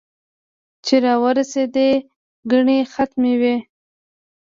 چې 0.85 0.95
را 1.03 1.13
ورېسېدې 1.23 1.89
ګنې 2.51 2.79
ختم 2.93 3.23
وې 3.41 3.55